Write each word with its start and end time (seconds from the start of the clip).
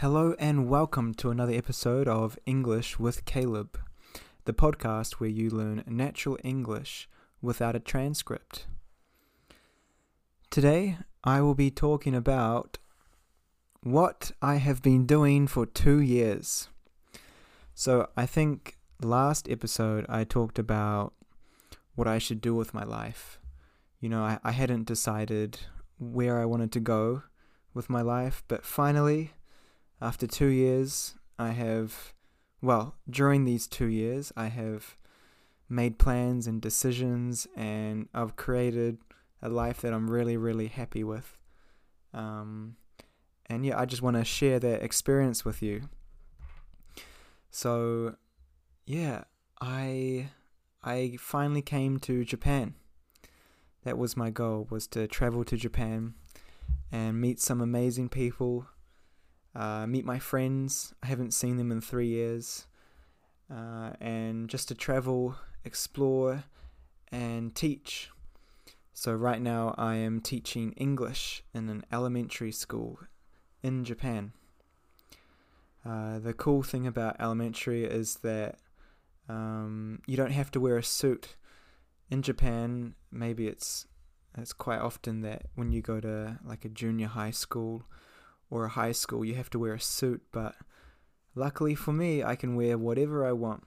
Hello 0.00 0.34
and 0.38 0.66
welcome 0.66 1.12
to 1.16 1.28
another 1.28 1.52
episode 1.52 2.08
of 2.08 2.38
English 2.46 2.98
with 2.98 3.26
Caleb, 3.26 3.78
the 4.46 4.54
podcast 4.54 5.16
where 5.16 5.28
you 5.28 5.50
learn 5.50 5.84
natural 5.86 6.38
English 6.42 7.06
without 7.42 7.76
a 7.76 7.80
transcript. 7.80 8.66
Today, 10.48 10.96
I 11.22 11.42
will 11.42 11.54
be 11.54 11.70
talking 11.70 12.14
about 12.14 12.78
what 13.82 14.32
I 14.40 14.54
have 14.54 14.80
been 14.80 15.04
doing 15.04 15.46
for 15.46 15.66
two 15.66 16.00
years. 16.00 16.70
So, 17.74 18.08
I 18.16 18.24
think 18.24 18.78
last 19.02 19.50
episode 19.50 20.06
I 20.08 20.24
talked 20.24 20.58
about 20.58 21.12
what 21.94 22.08
I 22.08 22.16
should 22.16 22.40
do 22.40 22.54
with 22.54 22.72
my 22.72 22.84
life. 22.84 23.38
You 24.00 24.08
know, 24.08 24.22
I, 24.22 24.38
I 24.42 24.52
hadn't 24.52 24.84
decided 24.84 25.58
where 25.98 26.40
I 26.40 26.46
wanted 26.46 26.72
to 26.72 26.80
go 26.80 27.24
with 27.74 27.90
my 27.90 28.00
life, 28.00 28.42
but 28.48 28.64
finally, 28.64 29.32
after 30.00 30.26
two 30.26 30.46
years, 30.46 31.14
I 31.38 31.50
have, 31.50 32.12
well, 32.62 32.96
during 33.08 33.44
these 33.44 33.66
two 33.66 33.86
years, 33.86 34.32
I 34.36 34.46
have 34.46 34.96
made 35.68 35.98
plans 35.98 36.46
and 36.46 36.60
decisions, 36.60 37.46
and 37.56 38.08
I've 38.14 38.36
created 38.36 38.98
a 39.42 39.48
life 39.48 39.80
that 39.82 39.92
I'm 39.92 40.10
really, 40.10 40.36
really 40.36 40.68
happy 40.68 41.04
with. 41.04 41.38
Um, 42.12 42.76
and 43.46 43.64
yeah, 43.64 43.78
I 43.78 43.84
just 43.84 44.02
want 44.02 44.16
to 44.16 44.24
share 44.24 44.58
that 44.60 44.82
experience 44.82 45.44
with 45.44 45.62
you. 45.62 45.88
So, 47.50 48.16
yeah, 48.86 49.24
I 49.60 50.30
I 50.82 51.16
finally 51.18 51.62
came 51.62 51.98
to 52.00 52.24
Japan. 52.24 52.74
That 53.84 53.98
was 53.98 54.16
my 54.16 54.30
goal 54.30 54.66
was 54.70 54.86
to 54.88 55.06
travel 55.06 55.44
to 55.44 55.56
Japan 55.56 56.14
and 56.92 57.20
meet 57.20 57.40
some 57.40 57.60
amazing 57.60 58.08
people, 58.08 58.66
uh, 59.54 59.86
meet 59.86 60.04
my 60.04 60.18
friends. 60.18 60.94
I 61.02 61.06
haven't 61.06 61.34
seen 61.34 61.56
them 61.56 61.72
in 61.72 61.80
three 61.80 62.08
years, 62.08 62.66
uh, 63.52 63.90
and 64.00 64.48
just 64.48 64.68
to 64.68 64.74
travel, 64.74 65.36
explore, 65.64 66.44
and 67.10 67.54
teach. 67.54 68.10
So 68.92 69.12
right 69.12 69.40
now 69.40 69.74
I 69.78 69.94
am 69.96 70.20
teaching 70.20 70.72
English 70.72 71.42
in 71.54 71.68
an 71.68 71.84
elementary 71.90 72.52
school 72.52 72.98
in 73.62 73.84
Japan. 73.84 74.32
Uh, 75.84 76.18
the 76.18 76.34
cool 76.34 76.62
thing 76.62 76.86
about 76.86 77.16
elementary 77.18 77.84
is 77.84 78.16
that 78.16 78.58
um, 79.28 80.00
you 80.06 80.16
don't 80.16 80.32
have 80.32 80.50
to 80.52 80.60
wear 80.60 80.76
a 80.76 80.82
suit. 80.82 81.36
In 82.10 82.22
Japan, 82.22 82.94
maybe 83.10 83.46
it's 83.46 83.86
it's 84.36 84.52
quite 84.52 84.80
often 84.80 85.22
that 85.22 85.46
when 85.54 85.72
you 85.72 85.80
go 85.80 86.00
to 86.00 86.38
like 86.44 86.64
a 86.64 86.68
junior 86.68 87.08
high 87.08 87.30
school 87.30 87.84
or 88.50 88.64
a 88.64 88.70
high 88.70 88.92
school, 88.92 89.24
you 89.24 89.34
have 89.36 89.50
to 89.50 89.58
wear 89.58 89.74
a 89.74 89.80
suit. 89.80 90.22
But 90.32 90.56
luckily 91.34 91.74
for 91.74 91.92
me, 91.92 92.22
I 92.22 92.34
can 92.34 92.56
wear 92.56 92.76
whatever 92.76 93.26
I 93.26 93.32
want. 93.32 93.64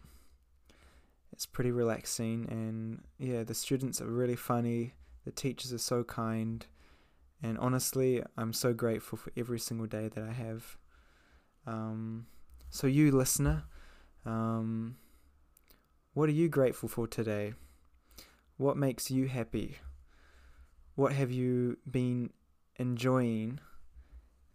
It's 1.31 1.45
pretty 1.47 1.71
relaxing, 1.71 2.47
and 2.49 3.03
yeah, 3.17 3.43
the 3.43 3.55
students 3.55 3.99
are 3.99 4.11
really 4.11 4.35
funny. 4.35 4.93
The 5.25 5.31
teachers 5.31 5.73
are 5.73 5.79
so 5.79 6.03
kind, 6.03 6.65
and 7.41 7.57
honestly, 7.57 8.21
I'm 8.37 8.53
so 8.53 8.73
grateful 8.73 9.17
for 9.17 9.31
every 9.35 9.59
single 9.59 9.87
day 9.87 10.09
that 10.09 10.23
I 10.23 10.31
have. 10.31 10.77
Um, 11.65 12.27
so 12.69 12.85
you 12.85 13.11
listener, 13.11 13.63
um, 14.25 14.97
what 16.13 16.29
are 16.29 16.33
you 16.33 16.49
grateful 16.49 16.87
for 16.87 17.07
today? 17.07 17.53
What 18.57 18.77
makes 18.77 19.09
you 19.09 19.27
happy? 19.27 19.77
What 20.93 21.13
have 21.13 21.31
you 21.31 21.77
been 21.89 22.29
enjoying 22.75 23.59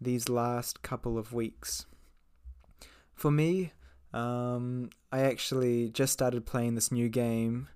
these 0.00 0.28
last 0.28 0.82
couple 0.82 1.18
of 1.18 1.32
weeks? 1.32 1.86
For 3.14 3.30
me, 3.30 3.72
um, 4.12 4.90
I 5.12 5.20
actually 5.20 5.90
just 5.90 6.12
started 6.12 6.46
playing 6.46 6.74
this 6.74 6.92
new 6.92 7.08
game 7.08 7.68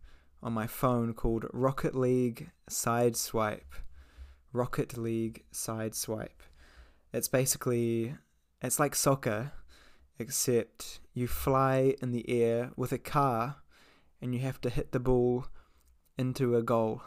on 0.43 0.53
my 0.53 0.67
phone 0.67 1.15
called 1.15 1.47
Rocket 1.53 1.95
League 1.95 2.51
Sideswipe. 2.71 3.83
Rocket 4.53 4.97
League 4.97 5.45
Sideswipe. 5.53 6.43
It's 7.13 7.29
basically 7.29 8.15
it's 8.63 8.79
like 8.79 8.95
soccer, 8.95 9.53
except 10.19 11.01
you 11.15 11.27
fly 11.27 11.95
in 12.01 12.13
the 12.13 12.29
air 12.29 12.71
with 12.77 12.93
a 12.93 12.99
car 12.99 13.57
and 14.21 14.35
you 14.35 14.41
have 14.41 14.61
to 14.61 14.71
hit 14.71 14.93
the 14.93 15.01
ball 15.01 15.47
into 16.17 16.57
a 16.57 16.63
goal. 16.63 17.03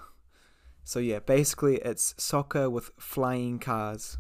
So 0.83 0.99
yeah, 0.99 1.19
basically 1.19 1.77
it's 1.77 2.13
soccer 2.17 2.69
with 2.69 2.91
flying 2.99 3.59
cars. 3.59 4.17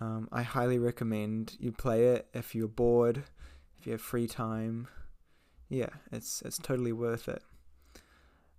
Um, 0.00 0.28
I 0.30 0.42
highly 0.42 0.78
recommend 0.78 1.56
you 1.58 1.72
play 1.72 2.06
it 2.06 2.28
if 2.32 2.54
you're 2.54 2.68
bored, 2.68 3.24
if 3.78 3.86
you 3.86 3.92
have 3.92 4.00
free 4.00 4.26
time. 4.26 4.88
Yeah, 5.68 5.90
it's 6.12 6.42
it's 6.42 6.58
totally 6.58 6.92
worth 6.92 7.28
it. 7.28 7.42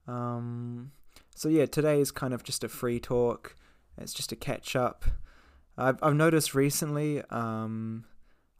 Um, 0.08 0.92
so 1.36 1.48
yeah, 1.50 1.66
today 1.66 2.02
is 2.02 2.12
kind 2.12 2.34
of 2.34 2.44
just 2.44 2.64
a 2.64 2.70
free 2.70 3.00
talk. 3.00 3.56
It's 3.98 4.14
just 4.14 4.32
a 4.32 4.36
catch 4.36 4.76
up. 4.76 5.06
I've 5.78 5.98
I've 6.04 6.16
noticed 6.16 6.54
recently, 6.54 7.24
um, 7.30 8.06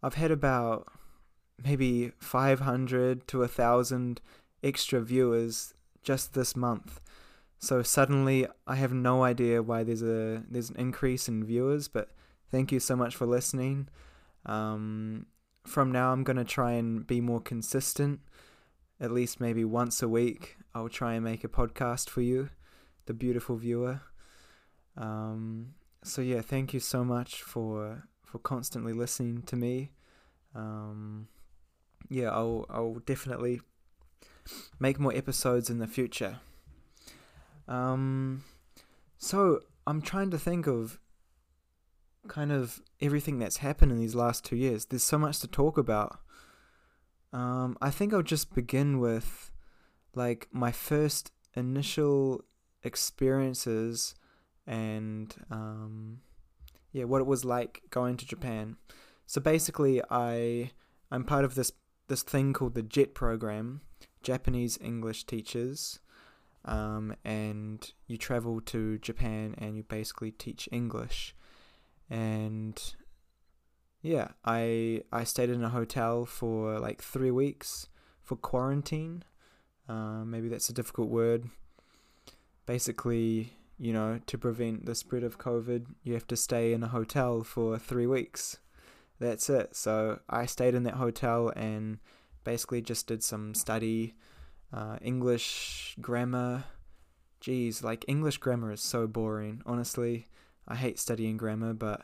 I've 0.02 0.14
had 0.16 0.32
about 0.32 0.88
maybe 1.64 2.12
500 2.20 3.28
to 3.28 3.44
a 3.44 3.48
thousand 3.48 4.22
extra 4.64 5.02
viewers 5.02 5.74
just 6.02 6.34
this 6.34 6.56
month. 6.56 7.02
So 7.60 7.84
suddenly 7.84 8.48
I 8.66 8.76
have 8.76 8.94
no 8.94 9.24
idea 9.24 9.62
why 9.62 9.84
there's 9.84 10.02
a 10.02 10.44
there's 10.50 10.70
an 10.70 10.78
increase 10.78 11.28
in 11.28 11.44
viewers, 11.44 11.88
but 11.88 12.12
thank 12.52 12.72
you 12.72 12.80
so 12.80 12.96
much 12.96 13.16
for 13.16 13.26
listening. 13.26 13.88
Um, 14.46 15.26
from 15.66 15.92
now 15.92 16.12
I'm 16.12 16.24
gonna 16.24 16.46
try 16.46 16.74
and 16.74 17.06
be 17.06 17.22
more 17.22 17.42
consistent. 17.42 18.22
At 19.00 19.12
least 19.12 19.40
maybe 19.40 19.64
once 19.64 20.02
a 20.02 20.10
week, 20.10 20.58
I'll 20.74 20.90
try 20.90 21.14
and 21.14 21.24
make 21.24 21.44
a 21.44 21.50
podcast 21.50 22.10
for 22.10 22.22
you, 22.22 22.50
the 23.06 23.14
beautiful 23.14 23.56
viewer. 23.56 24.02
Um, 24.98 25.76
so 26.04 26.22
yeah, 26.22 26.42
thank 26.42 26.74
you 26.74 26.80
so 26.80 27.04
much 27.04 27.42
for 27.42 28.04
for 28.24 28.40
constantly 28.40 28.94
listening 28.94 29.42
to 29.44 29.56
me. 29.56 29.92
Um, 30.54 31.28
yeah, 32.10 32.30
I'll 32.30 32.66
I'll 32.70 33.00
definitely 33.06 33.62
make 34.80 35.00
more 35.00 35.14
episodes 35.14 35.70
in 35.70 35.80
the 35.80 35.88
future. 35.88 36.40
Um, 37.68 38.44
so 39.18 39.62
I'm 39.86 40.02
trying 40.02 40.32
to 40.32 40.40
think 40.40 40.68
of 40.68 41.00
kind 42.28 42.52
of 42.52 42.82
everything 43.02 43.40
that's 43.40 43.58
happened 43.58 43.92
in 43.92 44.00
these 44.00 44.16
last 44.16 44.46
two 44.46 44.56
years. 44.56 44.86
There's 44.86 45.04
so 45.04 45.18
much 45.18 45.40
to 45.40 45.48
talk 45.48 45.78
about. 45.78 46.20
Um, 47.32 47.78
I 47.82 47.90
think 47.92 48.14
I'll 48.14 48.22
just 48.22 48.54
begin 48.54 49.00
with 49.00 49.52
like 50.16 50.48
my 50.52 50.72
first 50.72 51.32
initial 51.56 52.44
experiences 52.84 54.16
and 54.66 55.34
um, 55.50 56.22
yeah, 56.92 57.06
what 57.06 57.22
it 57.22 57.28
was 57.28 57.46
like 57.46 57.82
going 57.90 58.18
to 58.18 58.26
Japan. 58.26 58.78
So 59.26 59.40
basically, 59.42 60.02
I 60.10 60.72
I'm 61.12 61.24
part 61.24 61.46
of 61.46 61.56
this 61.56 61.72
this 62.08 62.24
thing 62.24 62.54
called 62.54 62.74
the 62.74 62.82
JET 62.82 63.14
program, 63.14 63.82
Japanese 64.24 64.78
English 64.82 65.26
Teachers, 65.26 66.00
um, 66.66 67.16
and 67.24 67.92
you 68.08 68.18
travel 68.18 68.62
to 68.62 68.98
Japan 68.98 69.56
and 69.58 69.78
you 69.78 69.84
basically 69.84 70.32
teach 70.32 70.68
English. 70.72 71.36
And 72.10 72.82
yeah, 74.02 74.30
I 74.46 75.04
I 75.12 75.24
stayed 75.24 75.50
in 75.50 75.64
a 75.64 75.70
hotel 75.70 76.26
for 76.26 76.80
like 76.80 77.02
three 77.02 77.32
weeks 77.32 77.88
for 78.22 78.36
quarantine. 78.36 79.24
Uh, 79.88 80.24
maybe 80.24 80.50
that's 80.50 80.70
a 80.70 80.74
difficult 80.74 81.10
word. 81.10 81.46
Basically, 82.66 83.54
you 83.80 83.94
know, 83.94 84.20
to 84.28 84.38
prevent 84.38 84.86
the 84.86 84.94
spread 84.94 85.24
of 85.24 85.40
COVID, 85.40 85.88
you 86.04 86.14
have 86.14 86.28
to 86.28 86.36
stay 86.36 86.74
in 86.74 86.84
a 86.84 86.88
hotel 86.88 87.44
for 87.44 87.80
three 87.80 88.06
weeks. 88.06 88.58
That's 89.20 89.50
it. 89.50 89.76
So 89.76 90.20
I 90.30 90.46
stayed 90.46 90.76
in 90.76 90.84
that 90.84 90.96
hotel 90.96 91.52
and 91.56 92.00
basically 92.44 92.82
just 92.82 93.08
did 93.08 93.24
some 93.24 93.54
study, 93.54 94.16
uh, 94.72 94.98
English 95.02 95.96
grammar. 96.00 96.66
Geez, 97.42 97.84
like 97.84 98.06
English 98.08 98.38
grammar 98.38 98.72
is 98.72 98.82
so 98.82 99.08
boring. 99.08 99.62
Honestly, 99.66 100.28
I 100.68 100.76
hate 100.76 101.00
studying 101.00 101.38
grammar, 101.38 101.74
but 101.74 102.02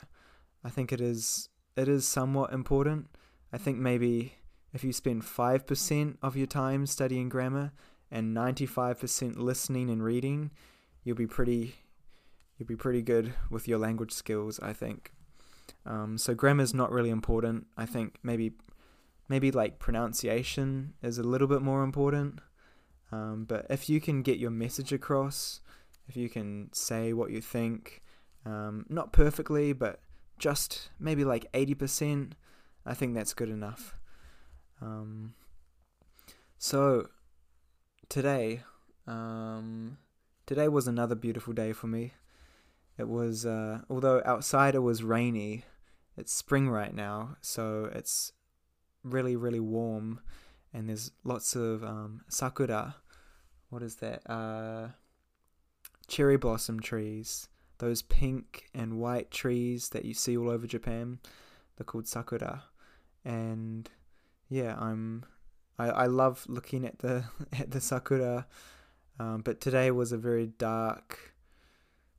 I 0.63 0.69
think 0.69 0.91
it 0.91 1.01
is 1.01 1.49
it 1.75 1.87
is 1.87 2.07
somewhat 2.07 2.53
important. 2.53 3.07
I 3.53 3.57
think 3.57 3.77
maybe 3.77 4.33
if 4.73 4.83
you 4.83 4.93
spend 4.93 5.25
five 5.25 5.67
percent 5.67 6.17
of 6.21 6.35
your 6.35 6.47
time 6.47 6.85
studying 6.85 7.29
grammar 7.29 7.71
and 8.09 8.33
ninety 8.33 8.65
five 8.65 8.99
percent 8.99 9.39
listening 9.39 9.89
and 9.89 10.03
reading, 10.03 10.51
you'll 11.03 11.15
be 11.15 11.27
pretty 11.27 11.75
you'll 12.57 12.67
be 12.67 12.75
pretty 12.75 13.01
good 13.01 13.33
with 13.49 13.67
your 13.67 13.77
language 13.77 14.11
skills. 14.11 14.59
I 14.59 14.73
think. 14.73 15.11
Um, 15.85 16.17
so 16.17 16.33
grammar 16.33 16.63
is 16.63 16.73
not 16.73 16.91
really 16.91 17.11
important. 17.11 17.67
I 17.77 17.85
think 17.85 18.17
maybe 18.23 18.53
maybe 19.29 19.51
like 19.51 19.79
pronunciation 19.79 20.93
is 21.01 21.17
a 21.17 21.23
little 21.23 21.47
bit 21.47 21.61
more 21.61 21.83
important. 21.83 22.39
Um, 23.11 23.45
but 23.45 23.67
if 23.69 23.87
you 23.89 24.01
can 24.01 24.23
get 24.23 24.39
your 24.39 24.51
message 24.51 24.91
across, 24.91 25.61
if 26.07 26.17
you 26.17 26.29
can 26.29 26.69
say 26.73 27.13
what 27.13 27.31
you 27.31 27.41
think, 27.41 28.01
um, 28.45 28.85
not 28.89 29.11
perfectly, 29.11 29.73
but 29.73 29.99
just 30.37 30.89
maybe 30.99 31.23
like 31.23 31.51
80%, 31.53 32.33
I 32.85 32.93
think 32.93 33.13
that's 33.13 33.33
good 33.33 33.49
enough. 33.49 33.95
Um, 34.81 35.33
so 36.57 37.09
today, 38.09 38.61
um, 39.07 39.97
today 40.45 40.67
was 40.67 40.87
another 40.87 41.15
beautiful 41.15 41.53
day 41.53 41.73
for 41.73 41.87
me. 41.87 42.13
It 42.97 43.07
was, 43.07 43.45
uh, 43.45 43.81
although 43.89 44.21
outside 44.25 44.75
it 44.75 44.79
was 44.79 45.03
rainy, 45.03 45.65
it's 46.17 46.33
spring 46.33 46.69
right 46.69 46.93
now, 46.93 47.35
so 47.41 47.89
it's 47.93 48.31
really, 49.03 49.35
really 49.35 49.59
warm, 49.59 50.21
and 50.73 50.87
there's 50.87 51.11
lots 51.23 51.55
of 51.55 51.83
um, 51.83 52.21
sakura. 52.29 52.95
What 53.69 53.83
is 53.83 53.95
that? 53.97 54.21
Uh, 54.29 54.89
cherry 56.07 56.37
blossom 56.37 56.79
trees. 56.79 57.49
Those 57.77 58.01
pink 58.01 58.69
and 58.73 58.99
white 58.99 59.31
trees 59.31 59.89
that 59.89 60.05
you 60.05 60.13
see 60.13 60.37
all 60.37 60.49
over 60.49 60.65
Japan. 60.67 61.19
They're 61.75 61.85
called 61.85 62.07
sakura, 62.07 62.63
and 63.23 63.89
yeah, 64.49 64.75
I'm. 64.79 65.25
I, 65.77 65.89
I 65.89 66.05
love 66.05 66.45
looking 66.47 66.85
at 66.85 66.99
the 66.99 67.25
at 67.59 67.71
the 67.71 67.81
sakura, 67.81 68.47
um, 69.19 69.41
but 69.41 69.59
today 69.59 69.91
was 69.91 70.11
a 70.11 70.17
very 70.17 70.47
dark, 70.47 71.33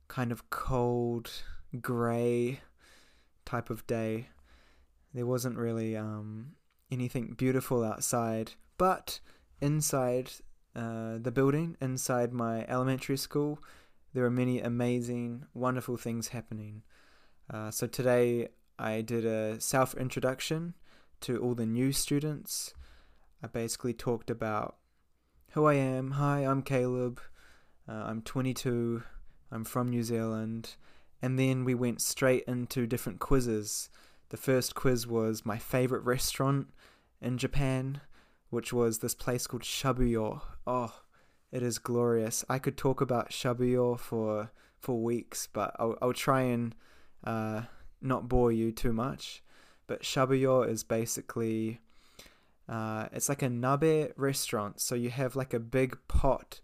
kind 0.07 0.31
of 0.31 0.49
cold, 0.49 1.31
grey 1.81 2.61
type 3.45 3.69
of 3.69 3.87
day. 3.87 4.29
There 5.13 5.25
wasn't 5.25 5.57
really 5.57 5.97
um, 5.97 6.55
anything 6.91 7.33
beautiful 7.37 7.83
outside, 7.83 8.51
but 8.77 9.19
inside 9.61 10.31
uh, 10.75 11.17
the 11.19 11.31
building, 11.31 11.75
inside 11.81 12.33
my 12.33 12.65
elementary 12.67 13.17
school, 13.17 13.59
there 14.17 14.25
are 14.25 14.31
many 14.31 14.59
amazing, 14.59 15.45
wonderful 15.53 15.95
things 15.95 16.29
happening. 16.29 16.81
Uh, 17.53 17.69
so 17.69 17.85
today 17.85 18.47
I 18.79 19.01
did 19.01 19.27
a 19.27 19.61
self 19.61 19.93
introduction 19.93 20.73
to 21.21 21.37
all 21.37 21.53
the 21.53 21.67
new 21.67 21.91
students. 21.91 22.73
I 23.43 23.47
basically 23.47 23.93
talked 23.93 24.31
about 24.31 24.77
who 25.51 25.65
I 25.65 25.75
am. 25.75 26.09
Hi, 26.13 26.39
I'm 26.39 26.63
Caleb. 26.63 27.21
Uh, 27.87 28.05
I'm 28.07 28.23
22. 28.23 29.03
I'm 29.51 29.63
from 29.63 29.89
New 29.89 30.01
Zealand. 30.01 30.77
And 31.21 31.37
then 31.37 31.63
we 31.63 31.75
went 31.75 32.01
straight 32.01 32.43
into 32.47 32.87
different 32.87 33.19
quizzes. 33.19 33.91
The 34.29 34.37
first 34.37 34.73
quiz 34.73 35.05
was 35.05 35.45
my 35.45 35.59
favorite 35.59 36.03
restaurant 36.03 36.69
in 37.21 37.37
Japan, 37.37 38.01
which 38.49 38.73
was 38.73 38.97
this 38.97 39.13
place 39.13 39.45
called 39.45 39.61
Shabuyo. 39.61 40.41
Oh, 40.65 41.01
it 41.51 41.63
is 41.63 41.77
glorious. 41.77 42.43
I 42.49 42.59
could 42.59 42.77
talk 42.77 43.01
about 43.01 43.29
Shabuyo 43.29 43.99
for 43.99 44.51
for 44.79 45.01
weeks, 45.01 45.47
but 45.51 45.75
I'll, 45.79 45.97
I'll 46.01 46.13
try 46.13 46.41
and 46.41 46.75
uh, 47.23 47.63
not 48.01 48.29
bore 48.29 48.51
you 48.51 48.71
too 48.71 48.93
much. 48.93 49.43
But 49.87 50.03
Shabuyo 50.03 50.67
is 50.69 50.83
basically 50.83 51.79
uh, 52.67 53.07
it's 53.11 53.29
like 53.29 53.41
a 53.41 53.49
nabe 53.49 54.11
restaurant. 54.17 54.81
So 54.81 54.95
you 54.95 55.09
have 55.09 55.35
like 55.35 55.53
a 55.53 55.59
big 55.59 55.97
pot 56.07 56.59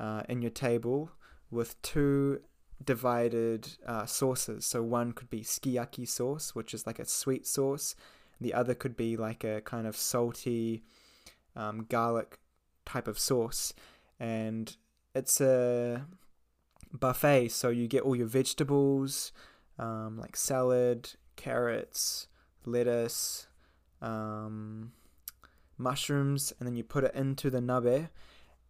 uh, 0.00 0.22
in 0.28 0.42
your 0.42 0.50
table 0.50 1.10
with 1.50 1.80
two 1.82 2.40
divided 2.82 3.68
uh, 3.86 4.06
sauces. 4.06 4.64
So 4.66 4.82
one 4.82 5.12
could 5.12 5.30
be 5.30 5.42
sukiyaki 5.42 6.08
sauce, 6.08 6.54
which 6.54 6.74
is 6.74 6.86
like 6.86 6.98
a 6.98 7.04
sweet 7.04 7.46
sauce. 7.46 7.94
The 8.40 8.54
other 8.54 8.74
could 8.74 8.96
be 8.96 9.16
like 9.16 9.44
a 9.44 9.60
kind 9.60 9.86
of 9.86 9.96
salty 9.96 10.82
um, 11.54 11.86
garlic 11.88 12.38
type 12.84 13.06
of 13.06 13.18
sauce. 13.18 13.72
And 14.18 14.76
it's 15.14 15.40
a 15.40 16.06
buffet, 16.92 17.48
so 17.48 17.68
you 17.68 17.88
get 17.88 18.02
all 18.02 18.16
your 18.16 18.26
vegetables, 18.26 19.32
um, 19.78 20.18
like 20.18 20.36
salad, 20.36 21.10
carrots, 21.36 22.28
lettuce, 22.64 23.46
um, 24.00 24.92
mushrooms, 25.76 26.52
and 26.58 26.66
then 26.66 26.76
you 26.76 26.84
put 26.84 27.04
it 27.04 27.14
into 27.14 27.50
the 27.50 27.60
nabe. 27.60 28.08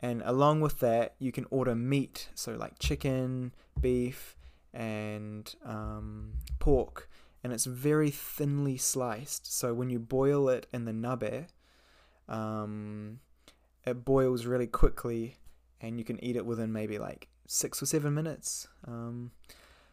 And 0.00 0.22
along 0.24 0.60
with 0.60 0.80
that, 0.80 1.14
you 1.18 1.32
can 1.32 1.46
order 1.50 1.74
meat, 1.74 2.28
so 2.34 2.54
like 2.56 2.78
chicken, 2.78 3.54
beef, 3.80 4.36
and 4.72 5.54
um, 5.64 6.32
pork. 6.58 7.08
And 7.42 7.52
it's 7.52 7.66
very 7.66 8.10
thinly 8.10 8.76
sliced. 8.76 9.52
So 9.52 9.74
when 9.74 9.90
you 9.90 9.98
boil 9.98 10.48
it 10.48 10.66
in 10.72 10.84
the 10.84 10.92
nabe, 10.92 11.46
um, 12.28 13.20
it 13.86 14.04
boils 14.04 14.46
really 14.46 14.66
quickly, 14.66 15.36
and 15.80 15.98
you 15.98 16.04
can 16.04 16.22
eat 16.22 16.36
it 16.36 16.46
within 16.46 16.72
maybe 16.72 16.98
like 16.98 17.28
six 17.46 17.82
or 17.82 17.86
seven 17.86 18.14
minutes. 18.14 18.68
Um, 18.86 19.32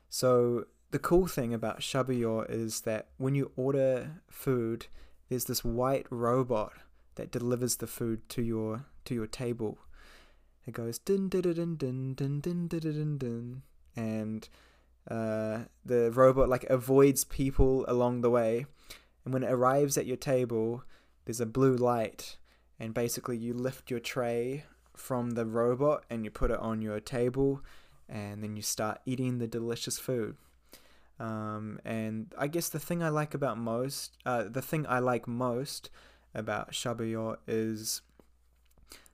so 0.10 0.66
the 0.92 1.00
cool 1.00 1.28
thing 1.28 1.54
about 1.54 1.80
Shabuyo 1.80 2.50
is 2.50 2.82
that 2.82 3.08
when 3.18 3.36
you 3.36 3.52
order 3.56 4.22
food, 4.30 4.88
there's 5.30 5.46
this 5.46 5.64
white 5.64 6.06
robot 6.10 6.74
that 7.16 7.32
delivers 7.32 7.78
the 7.78 7.88
food 7.88 8.28
to 8.30 8.42
your 8.42 8.86
to 9.06 9.14
your 9.14 9.28
table. 9.28 9.80
It 10.66 10.74
goes 10.74 11.00
din 11.00 11.30
din 11.30 11.42
din 11.42 11.76
din 11.76 12.14
din 12.16 12.42
din 12.42 12.68
din 12.68 13.18
din 13.18 13.62
and 13.96 14.48
uh, 15.10 15.60
the 15.84 16.12
robot 16.12 16.50
like 16.50 16.66
avoids 16.66 17.24
people 17.24 17.86
along 17.88 18.22
the 18.22 18.30
way. 18.30 18.66
And 19.26 19.34
when 19.34 19.44
it 19.44 19.52
arrives 19.52 19.98
at 19.98 20.06
your 20.06 20.18
table, 20.18 20.84
there's 21.26 21.42
a 21.42 21.46
blue 21.46 21.76
light, 21.76 22.38
and 22.82 22.96
basically 22.96 23.38
you 23.38 23.54
lift 23.54 23.92
your 23.92 24.00
tray 24.00 24.66
from 24.96 25.32
the 25.32 25.46
robot 25.46 26.04
and 26.10 26.26
you 26.26 26.32
put 26.32 26.50
it 26.50 26.60
on 26.60 26.82
your 26.82 27.00
table, 27.00 27.62
and 28.10 28.44
then 28.44 28.56
you 28.56 28.64
start 28.64 29.00
eating 29.06 29.38
the 29.38 29.48
delicious 29.48 30.00
food. 30.00 30.36
Um, 31.20 31.80
and 31.86 32.34
I 32.36 32.48
guess 32.48 32.70
the 32.70 32.80
thing 32.80 33.04
I 33.04 33.10
like 33.10 33.36
about 33.36 33.60
most, 33.60 34.18
uh, 34.26 34.46
the 34.50 34.64
thing 34.64 34.88
I 34.90 34.98
like 34.98 35.28
most 35.28 35.92
about 36.34 36.72
Shabuyo 36.72 37.38
is 37.48 38.02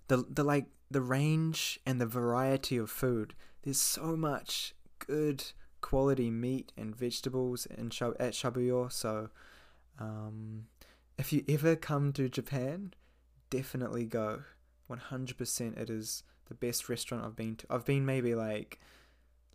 the 0.08 0.26
the 0.30 0.46
like 0.46 0.68
the 0.90 1.02
range 1.02 1.82
and 1.86 2.00
the 2.00 2.06
variety 2.06 2.78
of 2.78 2.90
food. 2.90 3.34
There's 3.64 3.82
so 3.82 4.16
much 4.16 4.76
good 5.06 5.44
quality 5.82 6.32
meat 6.32 6.72
and 6.78 6.96
vegetables 6.96 7.66
in 7.66 7.90
Shab- 7.90 8.16
at 8.18 8.32
Shabuyo. 8.32 8.90
So, 8.90 9.30
um, 10.00 10.68
if 11.18 11.34
you 11.34 11.44
ever 11.50 11.76
come 11.76 12.14
to 12.14 12.30
Japan, 12.30 12.94
definitely 13.50 14.06
go. 14.06 14.44
100% 14.90 15.78
it 15.78 15.90
is 15.90 16.24
the 16.48 16.56
best 16.56 16.90
restaurant 16.90 17.26
I've 17.26 17.36
been 17.36 17.56
to. 17.58 17.68
I've 17.70 17.86
been 17.86 18.06
maybe 18.06 18.36
like 18.36 18.80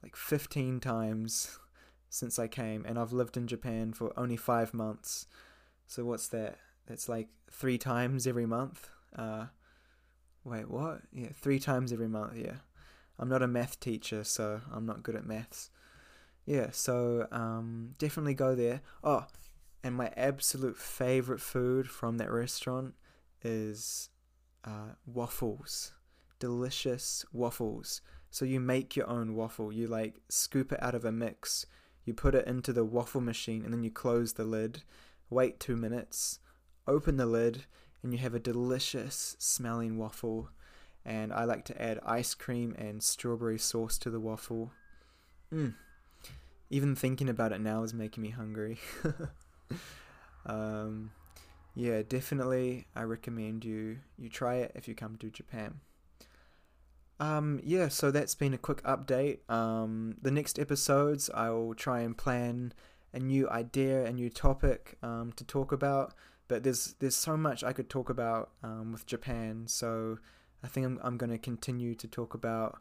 like 0.03 0.17
15 0.17 0.81
times 0.81 1.59
since 2.11 2.39
I 2.39 2.49
came, 2.49 2.85
and 2.87 2.99
I've 2.99 3.13
lived 3.13 3.37
in 3.37 3.47
Japan 3.47 3.93
for 3.93 4.13
only 4.19 4.37
five 4.37 4.75
months. 4.75 5.27
So 5.87 6.05
what's 6.05 6.29
that? 6.29 6.59
That's 6.87 7.09
like 7.09 7.29
three 7.51 7.79
times 7.79 8.27
every 8.27 8.47
month. 8.47 8.91
Uh, 9.17 9.47
wait, 10.45 10.69
what? 10.69 11.03
Yeah, 11.13 11.29
three 11.35 11.59
times 11.59 11.93
every 11.93 12.09
month. 12.09 12.37
Yeah, 12.37 12.57
I'm 13.19 13.29
not 13.29 13.43
a 13.43 13.47
math 13.47 13.81
teacher, 13.81 14.25
so 14.25 14.61
I'm 14.73 14.85
not 14.85 15.03
good 15.03 15.17
at 15.17 15.27
maths. 15.27 15.71
Yeah, 16.45 16.69
so 16.73 17.29
um, 17.31 17.95
definitely 17.99 18.35
go 18.35 18.55
there. 18.55 18.81
Oh, 19.05 19.27
and 19.85 19.95
my 19.95 20.11
absolute 20.17 20.77
favorite 20.77 21.41
food 21.41 21.89
from 21.89 22.19
that 22.19 22.31
restaurant 22.31 22.95
is 23.45 24.11
uh, 24.65 24.95
waffles. 25.07 25.93
Delicious 26.39 27.25
waffles. 27.33 28.01
So 28.31 28.45
you 28.45 28.61
make 28.61 28.97
your 28.97 29.09
own 29.09 29.35
waffle. 29.35 29.73
You 29.73 29.87
like 29.89 30.21
scoop 30.29 30.73
it 30.73 30.83
out 30.83 30.95
of 30.95 31.05
a 31.05 31.13
mix 31.13 31.67
you 32.05 32.15
put 32.15 32.35
it 32.35 32.47
into 32.47 32.73
the 32.73 32.85
waffle 32.85 33.21
machine 33.21 33.65
and 33.65 33.73
then 33.73 33.83
you 33.83 33.91
close 33.91 34.33
the 34.33 34.45
lid, 34.45 34.83
wait 35.31 35.61
two 35.61 35.77
minutes, 35.77 36.41
open 36.87 37.17
the 37.17 37.27
lid, 37.27 37.65
and 38.03 38.13
you 38.13 38.19
have 38.19 38.35
a 38.35 38.41
delicious 38.41 39.37
smelling 39.39 39.97
waffle. 39.97 40.51
And 41.05 41.33
I 41.33 41.45
like 41.45 41.65
to 41.67 41.83
add 41.83 42.01
ice 42.05 42.35
cream 42.35 42.75
and 42.77 43.03
strawberry 43.03 43.59
sauce 43.59 43.99
to 43.99 44.11
the 44.11 44.21
waffle. 44.21 44.73
Mm. 45.53 45.75
Even 46.71 46.95
thinking 46.95 47.29
about 47.29 47.53
it 47.53 47.61
now 47.61 47.83
is 47.83 47.95
making 47.95 48.23
me 48.23 48.31
hungry. 48.31 48.79
um, 50.47 51.11
yeah, 51.75 52.03
definitely, 52.03 52.87
I 52.95 53.03
recommend 53.03 53.65
you 53.65 53.99
you 54.19 54.29
try 54.29 54.57
it 54.57 54.73
if 54.75 54.89
you 54.89 54.95
come 54.95 55.17
to 55.17 55.31
Japan. 55.31 55.81
Um, 57.21 57.61
yeah, 57.63 57.89
so 57.89 58.11
that's 58.11 58.35
been 58.35 58.53
a 58.53 58.59
quick 58.59 58.83
update. 58.83 59.49
Um, 59.49 60.17
the 60.21 60.31
next 60.31 60.59
episodes, 60.59 61.31
I 61.33 61.51
will 61.51 61.75
try 61.75 62.01
and 62.01 62.19
plan 62.19 62.73
a 63.13 63.21
new 63.21 63.49
idea, 63.49 64.05
a 64.05 64.13
new 64.13 64.29
topic 64.29 64.97
um, 65.03 65.33
to 65.37 65.45
talk 65.45 65.73
about. 65.73 66.15
But 66.49 66.65
there's 66.65 66.95
there's 66.99 67.17
so 67.17 67.37
much 67.37 67.63
I 67.63 67.73
could 67.73 67.89
talk 67.89 68.11
about 68.11 68.51
um, 68.63 68.93
with 68.93 69.07
Japan, 69.07 69.65
so 69.69 70.19
I 70.63 70.69
think 70.69 70.85
I'm 70.87 70.99
I'm 71.03 71.17
going 71.17 71.31
to 71.31 71.39
continue 71.39 71.95
to 71.95 72.09
talk 72.09 72.35
about 72.35 72.81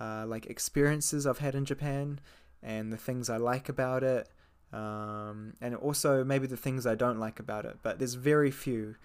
uh, 0.00 0.24
like 0.26 0.46
experiences 0.46 1.26
I've 1.26 1.38
had 1.38 1.54
in 1.54 1.64
Japan 1.64 2.18
and 2.62 2.92
the 2.92 2.96
things 2.96 3.28
I 3.28 3.36
like 3.36 3.68
about 3.68 4.02
it, 4.02 4.28
um, 4.72 5.54
and 5.60 5.74
also 5.76 6.24
maybe 6.24 6.46
the 6.46 6.56
things 6.56 6.86
I 6.86 6.94
don't 6.94 7.18
like 7.18 7.38
about 7.38 7.64
it. 7.64 7.78
But 7.82 7.98
there's 7.98 8.14
very 8.14 8.50
few. 8.50 8.96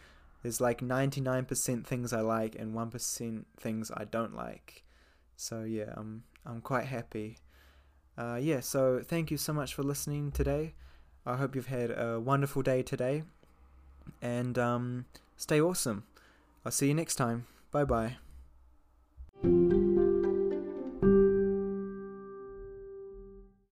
There's 0.44 0.62
like 0.62 0.82
99% 0.82 1.86
things 1.86 2.14
I 2.14 2.22
like 2.22 2.56
and 2.58 2.74
1% 2.74 3.46
things 3.60 3.92
I 3.96 4.06
don't 4.06 4.36
like. 4.36 4.84
So 5.36 5.64
yeah, 5.64 5.94
I'm 5.96 6.24
I'm 6.46 6.62
quite 6.62 6.86
happy. 6.86 7.38
Uh, 8.18 8.40
yeah, 8.42 8.62
so 8.62 9.02
thank 9.04 9.30
you 9.30 9.38
so 9.38 9.54
much 9.54 9.76
for 9.76 9.84
listening 9.84 10.32
today. 10.32 10.74
I 11.26 11.36
hope 11.36 11.56
you've 11.56 11.68
had 11.68 11.92
a 11.92 12.20
wonderful 12.20 12.64
day 12.64 12.82
today, 12.82 13.24
and 14.22 14.58
um, 14.58 15.06
stay 15.36 15.62
awesome. 15.62 16.06
I'll 16.66 16.72
see 16.72 16.88
you 16.88 16.96
next 16.96 17.16
time. 17.16 17.46
Bye 17.72 17.86
bye. 17.86 18.27